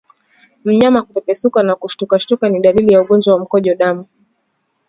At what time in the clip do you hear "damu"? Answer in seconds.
3.75-4.05